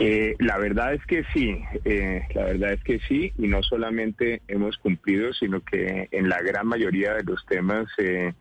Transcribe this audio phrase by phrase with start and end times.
[0.00, 4.42] Eh, la verdad es que sí, eh, la verdad es que sí, y no solamente
[4.48, 8.32] hemos cumplido, sino que en la gran mayoría de los temas eh,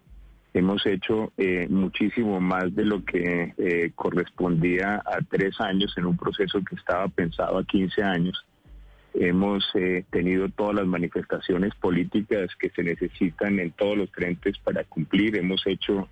[0.54, 1.32] hemos hecho
[1.70, 7.58] muchísimo más de lo que correspondía a tres años en un proceso que estaba pensado
[7.58, 8.46] a 15 años.
[9.16, 9.68] Hemos
[10.12, 15.36] tenido todas las manifestaciones políticas que se necesitan en todos los frentes para cumplir.
[15.38, 16.08] Hemos hecho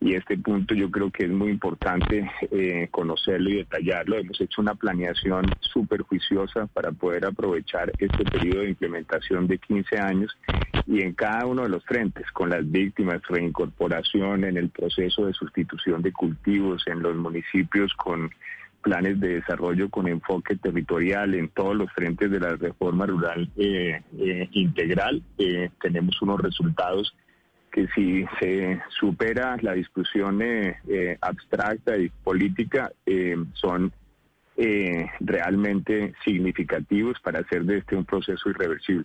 [0.00, 4.16] y este punto yo creo que es muy importante eh, conocerlo y detallarlo.
[4.16, 9.98] Hemos hecho una planeación súper juiciosa para poder aprovechar este periodo de implementación de 15
[9.98, 10.36] años
[10.86, 15.32] y en cada uno de los frentes, con las víctimas, reincorporación, en el proceso de
[15.32, 18.30] sustitución de cultivos, en los municipios con
[18.82, 24.00] planes de desarrollo con enfoque territorial en todos los frentes de la reforma rural eh,
[24.16, 25.22] eh, integral.
[25.80, 27.12] tenemos unos resultados
[27.76, 33.92] que si se supera la discusión eh, eh, abstracta y política, eh, son
[35.20, 39.04] realmente significativos para hacer de este un proceso irreversible.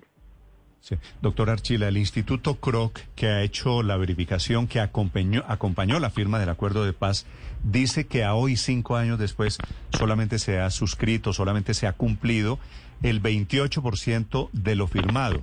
[0.79, 0.95] Sí.
[1.21, 6.39] Doctor Archila, el Instituto Kroc, que ha hecho la verificación, que acompañó, acompañó la firma
[6.39, 7.25] del acuerdo de paz,
[7.65, 9.57] dice que a hoy, cinco años después,
[9.91, 12.57] solamente se ha suscrito, solamente se ha cumplido
[13.03, 15.41] el 28% de lo firmado.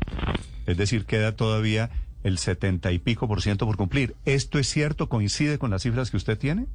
[0.64, 1.90] Es decir, queda todavía
[2.24, 4.14] el 70 y pico por ciento por cumplir.
[4.24, 5.08] ¿Esto es cierto?
[5.08, 6.66] ¿Coincide con las cifras que usted tiene?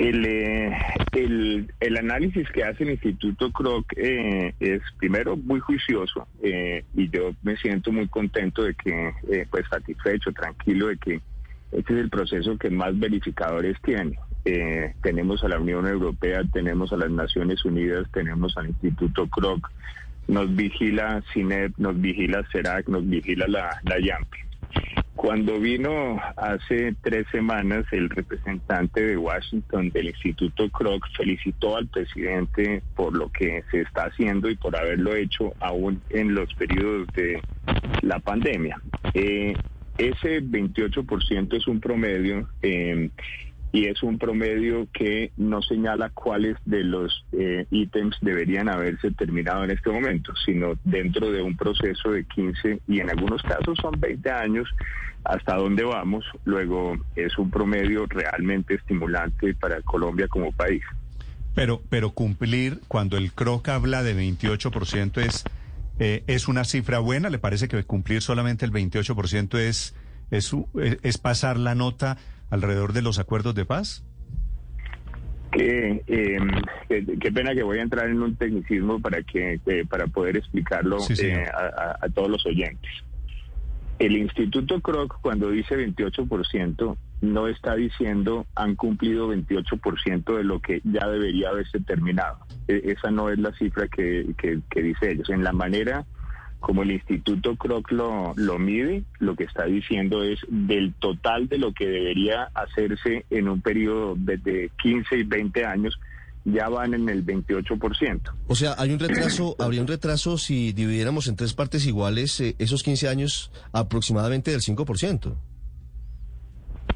[0.00, 0.72] El, eh,
[1.12, 7.32] el, análisis que hace el Instituto Kroc eh, es primero muy juicioso eh, y yo
[7.42, 9.12] me siento muy contento de que,
[9.50, 11.20] pues satisfecho, tranquilo de que
[11.72, 14.18] este es el proceso que más verificadores tiene.
[15.02, 19.70] tenemos a la Unión Europea, tenemos a las Naciones Unidas, tenemos al Instituto Kroc,
[20.30, 24.28] nos vigila CINEP, nos vigila CERAC, nos vigila la, la YAMP.
[25.16, 32.82] Cuando vino hace tres semanas el representante de Washington del Instituto Kroc felicitó al presidente
[32.94, 37.42] por lo que se está haciendo y por haberlo hecho aún en los periodos de
[38.00, 38.80] la pandemia.
[39.12, 39.54] Eh,
[39.98, 42.48] ese 28% es un promedio.
[42.62, 43.10] Eh,
[43.72, 49.64] y es un promedio que no señala cuáles de los eh, ítems deberían haberse terminado
[49.64, 53.98] en este momento, sino dentro de un proceso de 15 y en algunos casos son
[54.00, 54.68] 20 años
[55.24, 56.24] hasta dónde vamos.
[56.44, 60.82] Luego es un promedio realmente estimulante para Colombia como país.
[61.54, 65.44] Pero, pero cumplir, cuando el CROC habla de 28% es,
[65.98, 69.94] eh, es una cifra buena, ¿le parece que cumplir solamente el 28% es,
[70.30, 70.54] es,
[71.02, 72.18] es pasar la nota?
[72.50, 74.04] Alrededor de los acuerdos de paz?
[75.52, 76.48] Qué, em,
[77.18, 81.44] qué, pena que voy a entrar en un tecnicismo para que para poder explicarlo eh,
[81.52, 82.90] a, todos los oyentes.
[83.98, 90.80] El Instituto Kroc cuando dice 28% no está diciendo han cumplido 28% de lo que
[90.84, 92.38] ya debería haberse terminado.
[92.68, 95.28] E, esa no es la cifra que, que dice ellos.
[95.30, 96.06] En la manera
[96.60, 101.58] como el Instituto Kroc lo, lo mide, lo que está diciendo es del total de
[101.58, 105.98] lo que debería hacerse en un periodo de 15 y 20 años,
[106.44, 108.20] ya van en el 28%.
[108.46, 112.54] O sea, hay un retraso, habría un retraso si dividiéramos en tres partes iguales eh,
[112.58, 115.34] esos 15 años aproximadamente del 5%.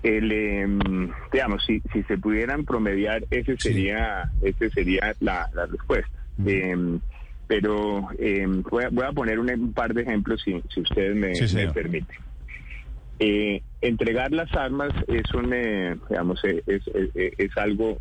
[0.03, 6.11] El, em, digamos, si, si se pudieran promediar, ese sería, ese sería la, respuesta.
[7.47, 12.17] Pero eh, voy, a, poner un, par de ejemplos si, si ustedes me, permiten.
[13.19, 17.99] Eh, entregar las armas es un, eh, digamos, es, es, algo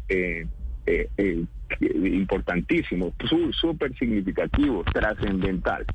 [1.80, 3.14] importantísimo,
[3.52, 5.86] súper significativo, trascendental.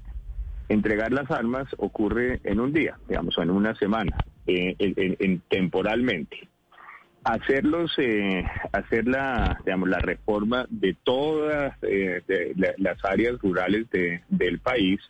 [0.69, 4.16] Entregar las armas ocurre en un día, digamos, en una semana,
[4.47, 6.48] en, temporalmente
[7.25, 12.23] hacerlos eh, hacer la digamos la reforma de todas eh,
[12.79, 13.87] las áreas rurales
[14.29, 15.01] del país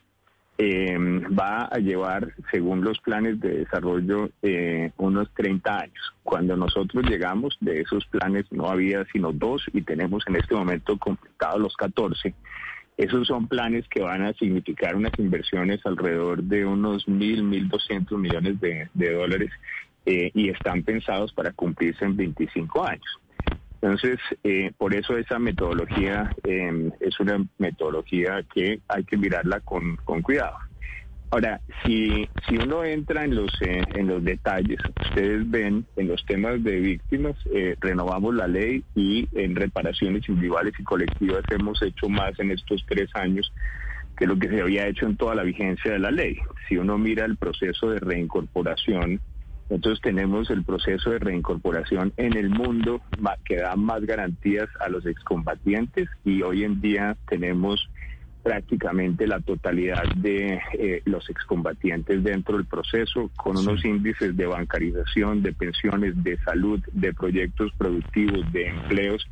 [0.57, 6.13] em, va a llevar según los planes de desarrollo eh, unos 30 años.
[6.23, 10.97] Cuando nosotros llegamos de esos planes no había sino dos y tenemos en este momento
[10.97, 12.33] completados los 14
[12.99, 18.19] esos son planes que van a significar unas inversiones alrededor de unos mil, mil doscientos
[18.19, 19.51] millones de, de dólares
[20.05, 23.19] eh, y están pensados para cumplirse en 25 años.
[23.81, 29.95] Entonces, eh, por eso esa metodología em, es una metodología que hay que mirarla con,
[30.03, 30.57] con cuidado.
[31.31, 36.25] Ahora, si, si uno entra en los, eh, en los detalles, ustedes ven en los
[36.25, 37.35] temas de víctimas,
[37.79, 43.09] renovamos la ley y en reparaciones individuales y colectivas hemos hecho más en estos tres
[43.13, 43.53] años
[44.19, 46.37] que lo que se había hecho en toda la vigencia de la ley.
[46.67, 49.21] Si uno mira el proceso de reincorporación,
[49.69, 53.01] Nosotros tenemos el proceso de reincorporación en el mundo
[53.45, 57.87] que da más garantías a los excombatientes y hoy en día tenemos
[58.41, 65.43] prácticamente la totalidad de eh, los excombatientes dentro del proceso, con unos índices de bancarización,
[65.43, 69.29] de pensiones, de salud, de proyectos productivos, de empleos,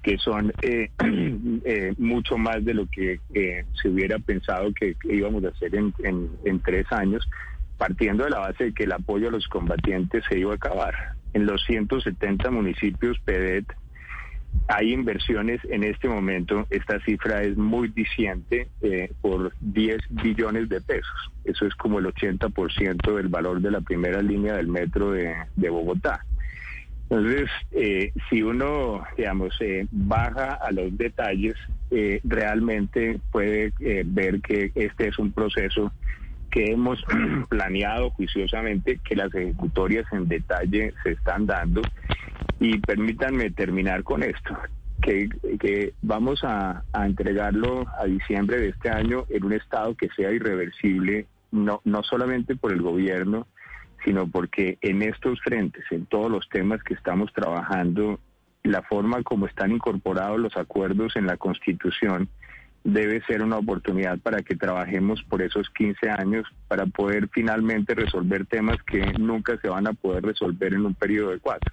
[0.00, 0.90] que son eh,
[1.64, 5.92] eh, mucho más de lo que se hubiera pensado que íbamos a hacer en,
[6.44, 7.28] en tres años,
[7.82, 10.94] partiendo de la base de que el apoyo a los combatientes se iba a acabar.
[11.34, 13.64] En los 170 municipios PEDET
[14.68, 20.80] hay inversiones en este momento, esta cifra es muy diciente, eh, por 10 billones de
[20.80, 21.32] pesos.
[21.42, 26.24] Eso es como el 80% del valor de la primera línea del metro de, Bogotá.
[27.10, 31.56] Entonces, eh, si uno, digamos, eh, baja a los detalles,
[32.22, 33.72] realmente puede
[34.06, 35.92] ver que este es un proceso
[36.52, 37.02] que hemos
[37.48, 41.80] planeado juiciosamente, que las ejecutorias en detalle se están dando.
[42.60, 44.56] Y permítanme terminar con esto,
[45.00, 45.28] que,
[45.58, 51.26] que vamos a, entregarlo a diciembre de este año en un estado que sea irreversible,
[51.50, 53.48] no, no solamente por el gobierno,
[54.04, 58.20] sino porque en estos frentes, en todos los temas que estamos trabajando,
[58.62, 62.28] la forma como están incorporados los acuerdos en la Constitución,
[62.84, 68.46] debe ser una oportunidad para que trabajemos por esos 15 años para poder finalmente resolver
[68.46, 71.72] temas que nunca se van a poder resolver en un periodo de cuatro.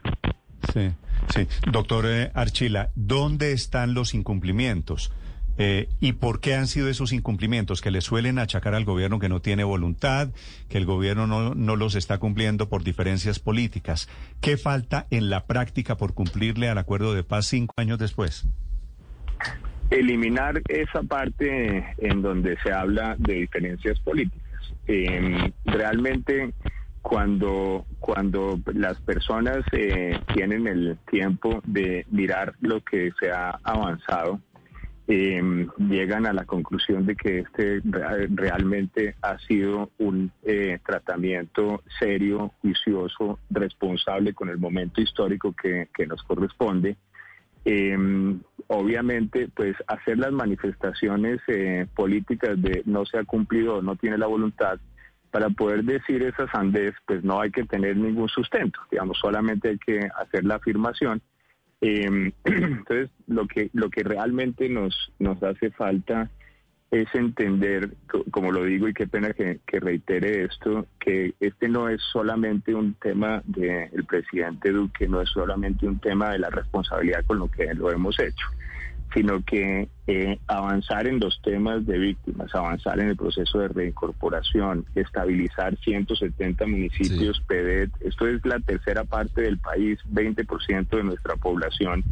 [0.73, 0.91] Sí,
[1.33, 1.47] sí.
[1.71, 5.11] Doctor eh, Archila, ¿dónde están los incumplimientos?
[5.57, 9.27] Eh, ¿Y por qué han sido esos incumplimientos que le suelen achacar al gobierno que
[9.27, 10.29] no tiene voluntad,
[10.69, 14.07] que el gobierno no, no los está cumpliendo por diferencias políticas?
[14.39, 18.47] ¿Qué falta en la práctica por cumplirle al acuerdo de paz cinco años después?
[19.89, 24.74] Eliminar esa parte en donde se habla de diferencias políticas.
[24.88, 26.53] Eh, realmente
[27.01, 34.39] cuando, cuando las personas eh, tienen el tiempo de mirar lo que se ha avanzado,
[35.07, 42.53] em, llegan a la conclusión de que este realmente ha sido un eh, tratamiento serio,
[42.62, 46.95] juicioso, responsable con el momento histórico que, que nos corresponde.
[47.65, 54.17] Em, obviamente, pues hacer las manifestaciones eh, políticas de no se ha cumplido, no tiene
[54.17, 54.79] la voluntad,
[55.31, 59.77] para poder decir esas sandez, pues no hay que tener ningún sustento, digamos, solamente hay
[59.77, 61.21] que hacer la afirmación.
[61.81, 66.29] Em, entonces, lo que, lo que realmente nos, nos hace falta
[66.91, 67.91] es entender,
[68.31, 72.95] como lo digo y qué pena que, reitere esto, que este no es solamente un
[72.95, 77.74] tema del presidente Duque, no es solamente un tema de la responsabilidad con lo que
[77.74, 78.45] lo hemos hecho
[79.13, 84.85] sino que eh, avanzar en los temas de víctimas, avanzar en el proceso de reincorporación,
[84.94, 92.03] estabilizar 170 municipios PEDET, esto es la tercera parte del país, 20% de nuestra población,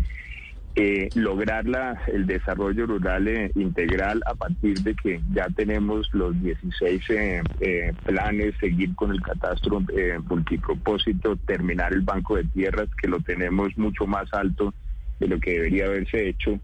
[0.80, 1.66] eh, lograr
[2.08, 7.04] el desarrollo rural eh, integral a partir de que ya tenemos los 16
[8.06, 9.84] planes, seguir con el catastro
[10.30, 14.74] multipropósito, terminar el banco de tierras que lo tenemos mucho más alto
[15.20, 16.60] de lo que debería haberse hecho.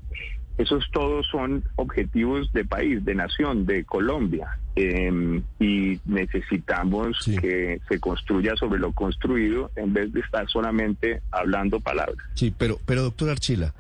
[0.58, 4.60] Esos todos son objetivos de país, de nación, de Colombia.
[4.76, 11.80] Em, y necesitamos que se construya sobre lo construido en vez de estar solamente hablando
[11.80, 12.18] palabras.
[12.34, 13.76] Sí, pero, pero doctor Archila,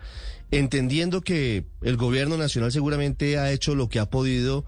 [0.51, 4.65] entendiendo que el gobierno nacional seguramente ha hecho lo que ha podido,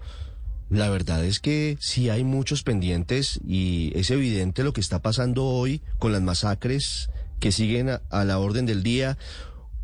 [0.68, 5.44] la verdad es que sí hay muchos pendientes y es evidente lo que está pasando
[5.44, 7.08] hoy con las masacres
[7.38, 9.16] que siguen a la orden del día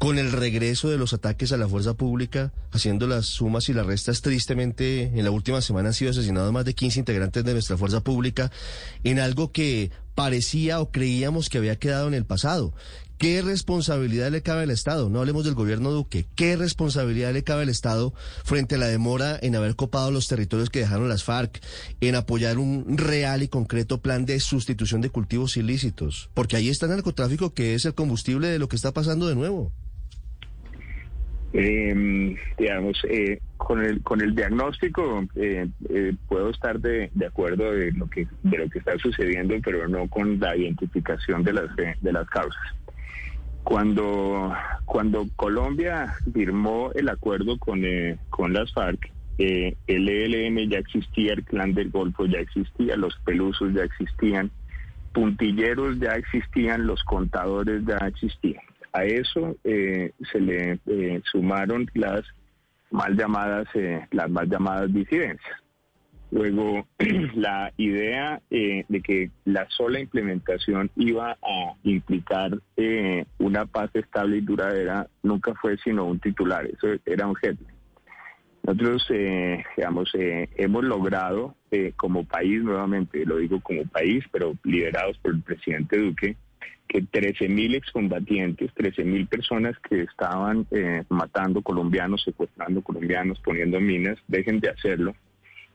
[0.02, 3.86] con el regreso de los ataques a la fuerza pública, haciendo las sumas y las
[3.86, 7.76] restas, tristemente en la última semana han sido asesinados más de 15 integrantes de nuestra
[7.76, 8.50] fuerza pública
[9.04, 12.74] en algo que parecía o creíamos que había quedado en el pasado.
[13.16, 15.08] ¿Qué responsabilidad le cabe al Estado?
[15.08, 16.26] No hablemos del gobierno Duque.
[16.34, 20.68] ¿Qué responsabilidad le cabe al Estado frente a la demora en haber copado los territorios
[20.68, 21.60] que dejaron las FARC,
[22.00, 26.28] en apoyar un real y concreto plan de sustitución de cultivos ilícitos?
[26.34, 29.36] Porque ahí está el narcotráfico que es el combustible de lo que está pasando de
[29.36, 29.70] nuevo.
[31.54, 35.68] Eh, digamos, eh, con el con el diagnóstico eh,
[36.26, 40.08] puedo estar de, de, acuerdo de lo que de lo que está sucediendo, pero no
[40.08, 42.62] con la identificación de las de las causas.
[43.64, 44.52] Cuando
[44.86, 47.82] cuando Colombia firmó el acuerdo con
[48.30, 53.74] con las FARC, el ELN ya existía, el Clan del Golfo ya existía, los Pelusos
[53.74, 54.50] ya existían,
[55.12, 58.62] puntilleros ya existían, los contadores ya existían.
[58.92, 62.22] A eso eh, se le eh, sumaron las
[62.92, 65.56] mal llamadas, eh, las mal llamadas disidencias.
[66.30, 66.86] Luego,
[67.34, 72.58] la idea eh, de que la sola implementación iba a implicar
[73.38, 77.72] una paz estable y duradera nunca fue sino un titular, eso era un headline.
[78.62, 81.56] Nosotros, eh, digamos, hemos logrado
[81.96, 86.36] como país, nuevamente lo digo como país, pero liderados por el presidente Duque,
[86.88, 90.66] que 13.000 excombatientes, 13.000 personas que estaban
[91.08, 95.14] matando colombianos, secuestrando colombianos, poniendo minas, dejen de hacerlo.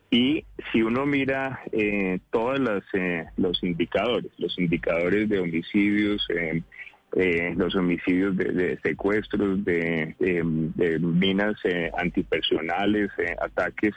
[0.10, 6.62] Y si uno mira eh, todos eh, los indicadores, los indicadores de homicidios, eh,
[7.16, 11.56] eh los homicidios de, secuestros, de, de minas
[11.98, 13.94] antipersonales, ataques,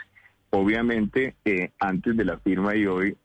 [0.50, 1.34] obviamente
[1.78, 3.16] antes de la firma y hoy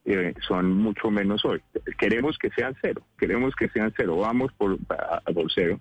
[0.47, 1.61] son mucho menos hoy.
[1.97, 5.79] Queremos que sean cero, queremos que sean cero, vamos por, por cero,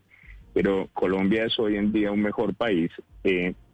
[0.52, 2.90] pero Colombia es hoy en día un mejor país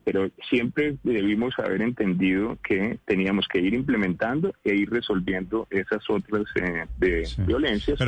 [0.04, 6.44] pero siempre debimos haber entendido que teníamos que ir implementando e ir resolviendo esas otras
[6.56, 7.98] eh, de violencias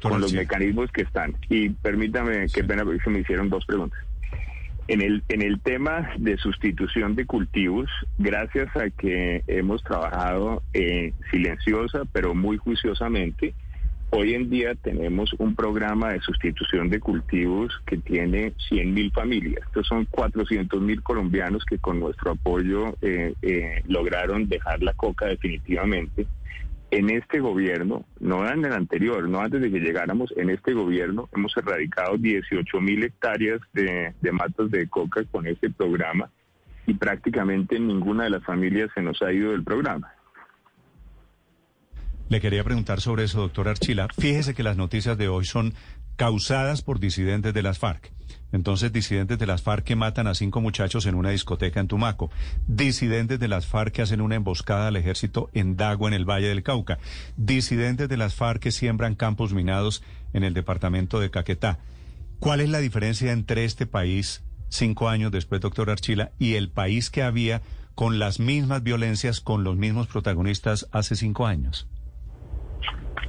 [0.00, 1.36] con los mecanismos que están.
[1.48, 3.98] Y permítame, qué pena, porque me hicieron dos preguntas.
[4.88, 11.12] En el, en el tema de sustitución de cultivos, gracias a que hemos trabajado eh,
[11.30, 13.54] silenciosa pero muy juiciosamente,
[14.12, 19.62] Hoy en día tenemos un programa de sustitución de cultivos que tiene 100 mil familias.
[19.64, 25.26] Estos son 400 mil colombianos que con nuestro apoyo eh, eh, lograron dejar la coca
[25.26, 26.26] definitivamente.
[26.90, 31.28] En este gobierno, no en el anterior, no antes de que llegáramos, en este gobierno
[31.32, 36.30] hemos erradicado 18 mil hectáreas de, de matas de coca con este programa
[36.86, 40.12] y prácticamente ninguna de las familias se nos ha ido del programa.
[42.28, 44.06] Le quería preguntar sobre eso, doctor Archila.
[44.16, 45.74] Fíjese que las noticias de hoy son
[46.20, 48.12] causadas por disidentes de las FARC.
[48.52, 52.30] Entonces, disidentes de las FARC que matan a cinco muchachos en una discoteca en Tumaco.
[52.66, 56.48] Disidentes de las FARC que hacen una emboscada al ejército en Dago, en el Valle
[56.48, 56.98] del Cauca.
[57.38, 60.02] Disidentes de las FARC que siembran campos minados
[60.34, 61.78] en el departamento de Caquetá.
[62.38, 67.08] ¿Cuál es la diferencia entre este país, cinco años después, doctor Archila, y el país
[67.08, 67.62] que había
[67.94, 71.88] con las mismas violencias, con los mismos protagonistas hace cinco años?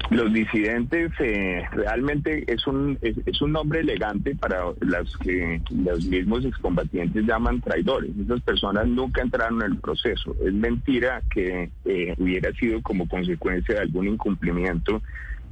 [0.10, 6.44] Los disidentes eh, realmente es un, es, un nombre elegante para las que los mismos
[6.44, 8.12] excombatientes llaman traidores.
[8.18, 10.36] Esas personas nunca entraron en el proceso.
[10.46, 15.02] Es mentira que eh, hubiera sido como consecuencia de algún incumplimiento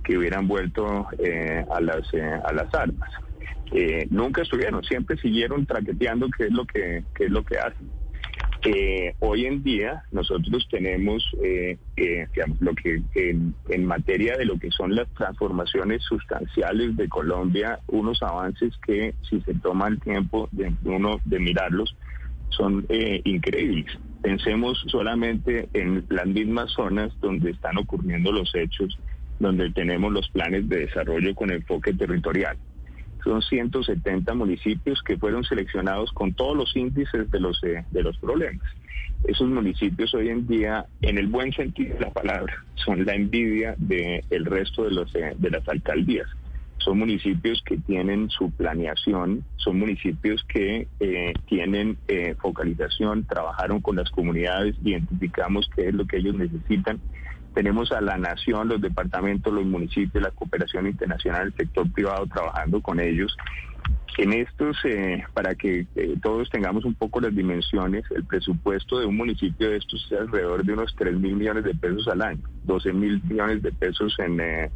[0.03, 3.10] que hubieran vuelto eh, a, las, a las armas.
[4.10, 7.99] nunca estuvieron, siempre siguieron traqueteando qué es lo que, qué es lo que hacen.
[8.61, 12.27] Eh, hoy en día nosotros tenemos, eh, eh,
[12.59, 18.21] lo que en, en, materia de lo que son las transformaciones sustanciales de Colombia, unos
[18.21, 21.95] avances que si se toma el tiempo de uno de mirarlos
[22.49, 23.97] son increíbles.
[24.21, 28.99] Pensemos solamente en las mismas zonas donde están ocurriendo los hechos,
[29.39, 32.57] donde tenemos los planes de desarrollo con enfoque territorial
[33.23, 38.17] son 170 municipios que fueron seleccionados con todos los índices de los, eh, de los
[38.17, 38.65] problemas.
[39.25, 43.75] Esos municipios hoy en día, en el buen sentido de la palabra, son la envidia
[43.77, 46.27] del el resto de, los, eh, de las alcaldías.
[46.77, 51.97] Son municipios que tienen su planeación, son municipios que eh, tienen
[52.38, 57.01] focalización, trabajaron con las comunidades, identificamos qué es lo que ellos necesitan
[57.53, 62.82] tenemos a la nación, los departamentos, los municipios, la cooperación internacional, el sector privado trabajando
[62.82, 63.36] con ellos.
[64.18, 69.06] En estos, eh, para que eh, todos tengamos un poco las dimensiones, el presupuesto de
[69.06, 72.41] un municipio de estos es alrededor de unos 3 mil millones de pesos al año,
[72.65, 74.72] 12 mil millones de pesos en, eh,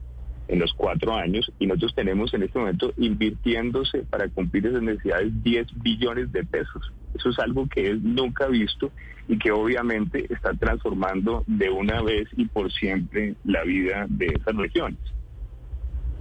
[0.48, 5.32] en los cuatro años, y nosotros tenemos en este momento invirtiéndose para cumplir esas necesidades
[5.44, 6.92] 10 billones de pesos.
[7.16, 8.92] Eso es algo que es nunca visto
[9.28, 14.56] y que obviamente está transformando de una vez y por siempre la vida de esas
[14.56, 15.00] regiones.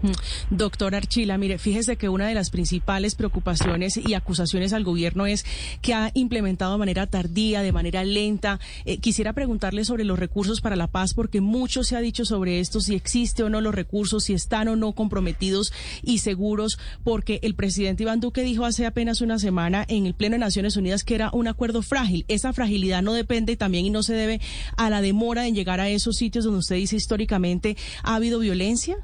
[0.02, 0.56] Mm.
[0.56, 5.44] Doctor Archila, mire, fíjese que una de las principales preocupaciones y acusaciones al gobierno es
[5.80, 8.60] que ha implementado de manera tardía, de manera lenta.
[8.84, 12.60] Eh, quisiera preguntarle sobre los recursos para la paz, porque mucho se ha dicho sobre
[12.60, 17.40] esto, si existe o no los recursos, si están o no comprometidos y seguros, porque
[17.42, 21.04] el presidente Iván Duque dijo hace apenas una semana en el Pleno de Naciones Unidas
[21.04, 22.24] que era un acuerdo frágil.
[22.28, 24.40] Esa fragilidad no depende también y no se debe
[24.76, 28.96] a la demora en llegar a esos sitios donde usted dice históricamente ha habido violencia.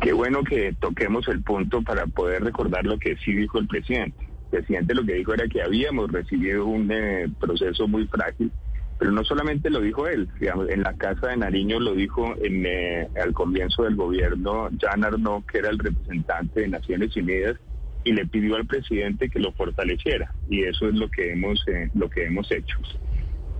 [0.00, 4.16] Qué bueno que toquemos el punto para poder recordar lo que sí dijo el presidente.
[4.50, 8.50] El presidente lo que dijo era que habíamos recibido un eh, proceso muy frágil,
[8.98, 12.64] pero no solamente lo dijo él, digamos, en la Casa de Nariño lo dijo en,
[12.66, 17.56] eh, al comienzo del gobierno Jan Arnaud, que era el representante de Naciones Unidas,
[18.04, 21.90] y le pidió al presidente que lo fortaleciera, y eso es lo que hemos, eh,
[21.94, 22.78] lo que hemos hecho.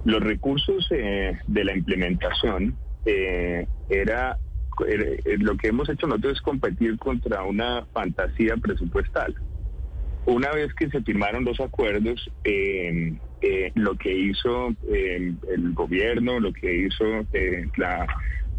[0.05, 4.39] Los recursos eh, de la implementación eh, era,
[5.39, 9.35] lo que hemos hecho nosotros es competir contra una fantasía presupuestal.
[10.27, 12.31] Una vez que se firmaron los acuerdos,
[13.75, 17.05] lo que hizo el gobierno, lo que hizo
[17.77, 18.07] la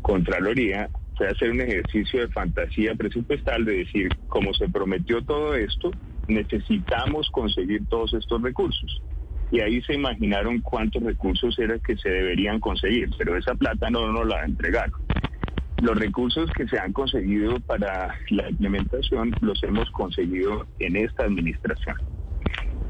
[0.01, 5.91] Contraloría, fue hacer un ejercicio de fantasía presupuestal de decir, como se prometió todo esto,
[6.27, 9.01] necesitamos conseguir todos estos recursos
[9.51, 14.11] y ahí se imaginaron cuántos recursos era que se deberían conseguir, pero esa plata no
[14.11, 15.10] nos la entregaron.
[15.81, 21.97] Los recursos que se han conseguido para la implementación los hemos conseguido en esta administración.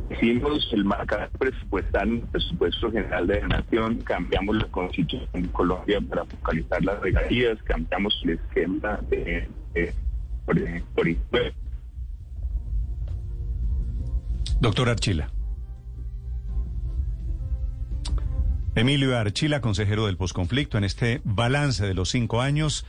[0.10, 6.02] Hicimos el marcador presupuestal, el presupuesto general de la nación, cambiamos la constitución en Colombia
[6.02, 9.48] para focalizar las regalías, cambiamos el esquema de,
[10.46, 10.58] por,
[10.94, 11.08] por
[14.60, 15.30] Doctor Archila.
[18.74, 22.86] Emilio Archila, consejero del posconflicto, en este balance de los cinco años,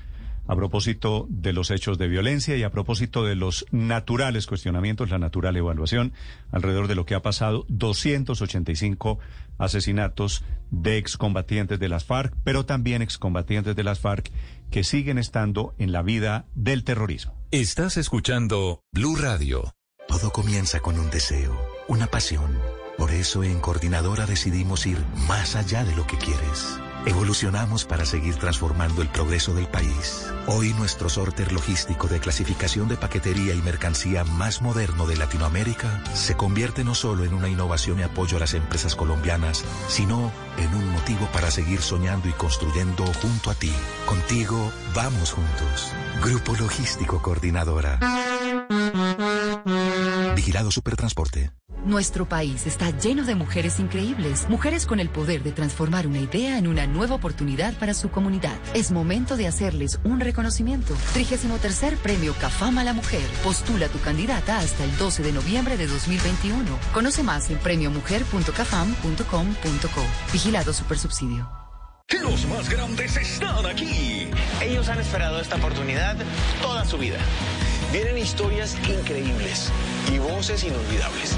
[0.46, 5.18] a propósito de los hechos de violencia y a propósito de los naturales cuestionamientos, la
[5.18, 6.12] natural evaluación
[6.52, 9.18] alrededor de lo que ha pasado, 285
[9.58, 14.30] asesinatos de excombatientes de las FARC, pero también excombatientes de las FARC
[14.70, 17.34] que siguen estando en la vida del terrorismo.
[17.50, 19.74] Estás escuchando Blue Radio.
[20.06, 22.52] Todo comienza con un deseo, una pasión
[22.98, 26.78] por eso en Coordinadora decidimos ir más allá de lo que quieres.
[27.04, 30.30] Evolucionamos para seguir transformando el progreso del país.
[30.46, 36.36] Hoy nuestro sorter logístico de clasificación de paquetería y mercancía más moderno de Latinoamérica se
[36.36, 40.90] convierte no solo en una innovación y apoyo a las empresas colombianas, sino en un
[40.90, 43.72] motivo para seguir soñando y construyendo junto a ti.
[44.06, 45.92] Contigo vamos juntos.
[46.22, 47.98] Grupo Logístico Coordinadora.
[50.34, 51.52] Vigilado Supertransporte.
[51.84, 56.58] Nuestro país está lleno de mujeres increíbles, mujeres con el poder de transformar una idea
[56.58, 58.56] en una nueva oportunidad para su comunidad.
[58.72, 60.94] Es momento de hacerles un reconocimiento.
[61.12, 63.26] 33 Premio Cafama a la Mujer.
[63.42, 66.78] Postula tu candidata hasta el 12 de noviembre de 2021.
[66.94, 70.04] Conoce más en premiomujer.cafam.com.co.
[70.32, 71.50] Vigilado Supersubsidio.
[72.20, 74.28] Los más grandes están aquí.
[74.60, 76.16] Ellos han esperado esta oportunidad
[76.60, 77.18] toda su vida.
[77.92, 79.70] Vienen historias increíbles
[80.10, 81.36] y voces inolvidables.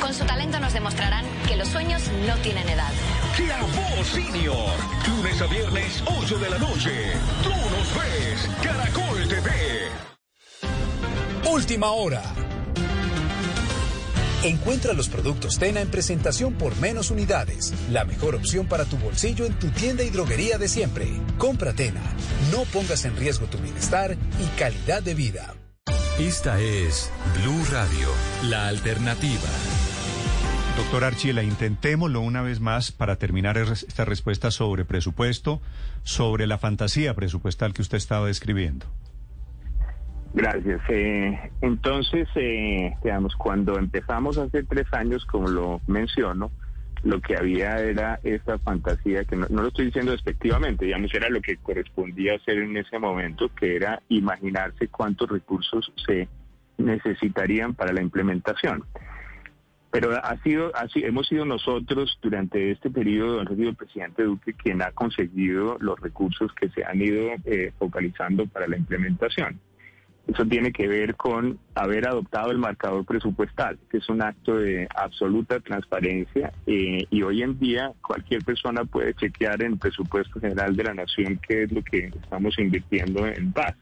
[0.00, 2.90] Con su talento nos demostrarán que los sueños no tienen edad.
[3.46, 4.70] La Voz Senior.
[5.06, 7.12] Lunes a viernes, 8 de la noche.
[7.42, 8.48] Tú nos ves.
[8.62, 9.50] Caracol TV.
[11.52, 12.22] Última hora.
[14.42, 17.74] Encuentra los productos Tena en presentación por menos unidades.
[17.90, 21.08] La mejor opción para tu bolsillo en tu tienda y droguería de siempre.
[21.36, 22.00] Compra Tena.
[22.50, 25.54] No pongas en riesgo tu bienestar y calidad de vida.
[26.20, 28.08] Esta es Blue Radio,
[28.50, 29.48] la alternativa.
[30.76, 35.62] Doctor Archila, intentémoslo una vez más para terminar esta respuesta sobre presupuesto,
[36.02, 38.84] sobre la fantasía presupuestal que usted estaba describiendo.
[40.34, 40.82] Gracias.
[40.90, 46.50] Eh, entonces, eh, digamos, cuando empezamos hace tres años, como lo menciono,
[47.02, 51.28] lo que había era esta fantasía, que no, no, lo estoy diciendo despectivamente, digamos, era
[51.28, 56.28] lo que correspondía hacer en ese momento, que era imaginarse cuántos recursos se
[56.78, 58.84] necesitarían para la implementación.
[59.90, 64.82] Pero ha sido, hemos sido nosotros durante este periodo, ha sido el presidente Duque quien
[64.82, 69.58] ha conseguido los recursos que se han ido eh, focalizando para la implementación.
[70.32, 74.86] Eso tiene que ver con haber adoptado el marcador presupuestal, que es un acto de
[74.94, 80.76] absoluta transparencia eh, y hoy en día cualquier persona puede chequear en el presupuesto general
[80.76, 83.74] de la nación qué es lo que estamos invirtiendo en paz.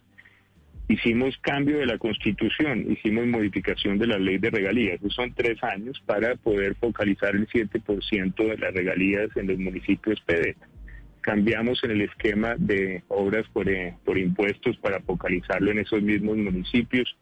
[0.88, 4.94] Hicimos cambio de la constitución, hicimos modificación de la ley de regalías.
[5.00, 10.18] Esos son tres años para poder focalizar el 7% de las regalías en los municipios
[10.22, 10.56] PD.
[11.28, 16.38] Cambiamos en el esquema de obras por, eh, por impuestos para focalizarlo en esos mismos
[16.38, 17.18] municipios.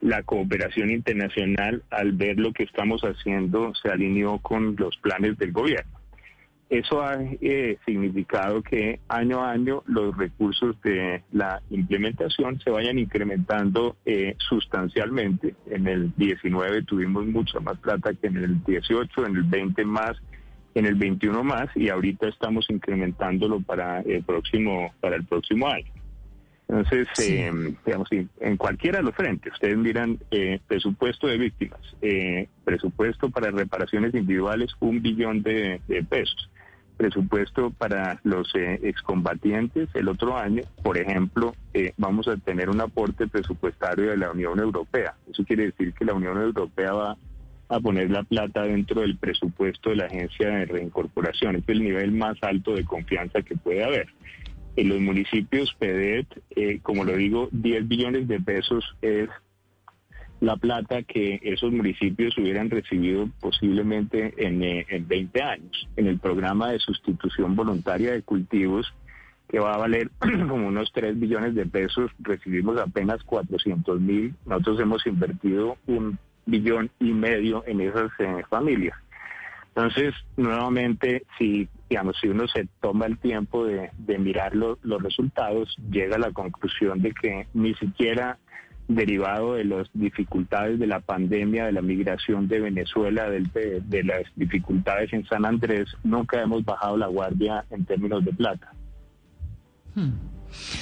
[0.00, 5.50] La cooperación internacional, al ver lo que estamos haciendo, se alineó con los planes del
[5.50, 5.90] gobierno.
[6.70, 12.96] Eso ha eh, significado que año a año los recursos de la implementación se vayan
[12.96, 15.56] incrementando eh, sustancialmente.
[15.66, 20.16] En el 19 tuvimos mucha más plata que en el 18, en el 20 más,
[20.74, 25.90] en el 21 más y ahorita estamos incrementándolo para el próximo para el próximo año.
[26.68, 27.50] Entonces, eh,
[27.84, 33.50] digamos, en cualquiera de los frentes, ustedes miran eh, presupuesto de víctimas, eh, presupuesto para
[33.50, 36.48] reparaciones individuales, un billón de pesos
[37.02, 42.80] presupuesto para los eh, excombatientes el otro año, por ejemplo, eh, vamos a tener un
[42.80, 45.14] aporte presupuestario de la Unión Europea.
[45.28, 47.16] Eso quiere decir que la Unión Europea va a
[47.80, 51.56] poner la plata dentro del presupuesto de la agencia de reincorporación.
[51.56, 54.08] Este es el nivel más alto de confianza que puede haber.
[54.76, 59.28] En los municipios PEDET, eh, como lo digo, 10 billones de pesos es
[60.40, 65.88] la plata que esos municipios hubieran recibido posiblemente en, eh, en 20 años.
[65.96, 68.92] En el programa de sustitución voluntaria de cultivos,
[69.48, 70.10] que va a valer
[70.48, 74.34] como unos 3 billones de pesos, recibimos apenas 400 mil.
[74.46, 78.96] Nosotros hemos invertido un billón y medio en esas eh, familias.
[79.74, 85.76] Entonces, nuevamente, si digamos, si uno se toma el tiempo de, de mirar los resultados,
[85.90, 88.38] llega a la conclusión de que ni siquiera
[88.88, 95.12] derivado de las dificultades de la pandemia, de la migración de Venezuela, de, las dificultades
[95.12, 98.72] en San Andrés, nunca hemos bajado la guardia en términos de plata.
[99.94, 100.12] Hmm.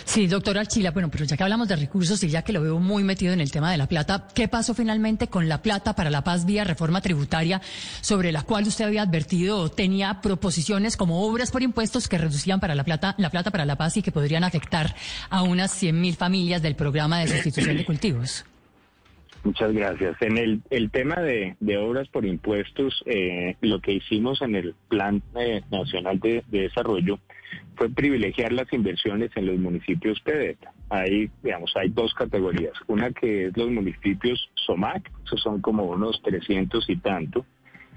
[0.05, 2.79] Sí, doctor Archila, bueno, pero ya que hablamos de recursos y ya que lo veo
[2.79, 6.11] muy metido en el tema de la plata, ¿qué pasó finalmente con la plata para
[6.11, 7.61] la paz vía reforma tributaria
[8.01, 12.61] sobre la cual usted había advertido o tenía proposiciones como obras por impuestos que reducían
[12.61, 14.95] para la plata, la plata para la paz y que podrían afectar
[15.29, 18.45] a unas 100.000 familias del programa de sustitución de cultivos?
[19.43, 20.21] Muchas gracias.
[20.21, 25.23] En el, el tema de, obras por impuestos, eh, lo que hicimos en el Plan
[25.35, 27.19] eh, Nacional de, Desarrollo
[27.77, 30.59] fue privilegiar las inversiones en los municipios PEDET.
[30.91, 32.75] Hay, digamos, hay dos categorías.
[32.87, 37.47] Una que es los municipios SOMAC, esos son como unos 300 y tanto.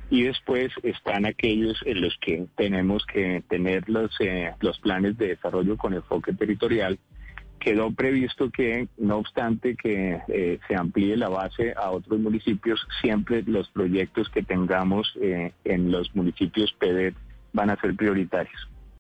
[0.10, 5.30] Y después están aquellos en los que tenemos que tener los, eh, los planes de
[5.30, 7.00] desarrollo con enfoque territorial
[7.64, 13.42] quedó previsto que, no obstante que eh, se amplíe la base a otros municipios, siempre
[13.44, 17.16] los proyectos que tengamos eh, en los municipios PEDET
[17.54, 18.68] van a ser prioritarios.